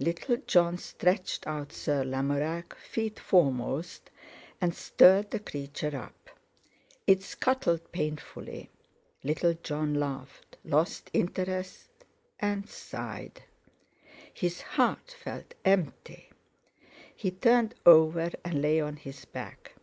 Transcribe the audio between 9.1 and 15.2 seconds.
Little Jon laughed, lost interest, and sighed. His heart